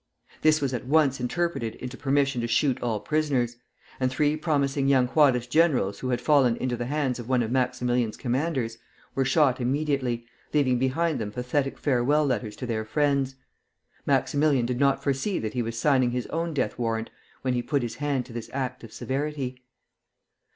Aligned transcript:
This 0.41 0.61
was 0.61 0.73
at 0.73 0.87
once 0.87 1.19
interpreted 1.19 1.75
into 1.75 1.95
permission 1.95 2.41
to 2.41 2.47
shoot 2.47 2.81
all 2.81 2.99
prisoners; 2.99 3.57
and 3.99 4.09
three 4.09 4.35
promising 4.35 4.87
young 4.87 5.05
Juarist 5.07 5.51
generals 5.51 5.99
who 5.99 6.09
had 6.09 6.19
fallen 6.19 6.55
into 6.57 6.75
the 6.75 6.87
hands 6.87 7.19
of 7.19 7.29
one 7.29 7.43
of 7.43 7.51
Maximilian's 7.51 8.17
commanders 8.17 8.79
were 9.13 9.23
shot 9.25 9.61
immediately, 9.61 10.25
leaving 10.55 10.79
behind 10.79 11.19
them 11.19 11.31
pathetic 11.31 11.77
farewell 11.77 12.25
letters 12.25 12.55
to 12.55 12.65
their 12.65 12.83
friends. 12.83 13.35
Maximilian 14.07 14.65
did 14.65 14.79
not 14.79 15.03
foresee 15.03 15.37
that 15.37 15.53
he 15.53 15.61
was 15.61 15.77
signing 15.77 16.09
his 16.09 16.25
own 16.31 16.51
death 16.55 16.79
warrant 16.79 17.11
when 17.43 17.53
he 17.53 17.61
put 17.61 17.83
his 17.83 17.97
hand 17.97 18.25
to 18.25 18.33
this 18.33 18.49
act 18.53 18.83
of 18.83 18.91
severity. 18.91 19.61